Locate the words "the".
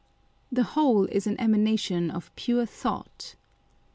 0.51-0.63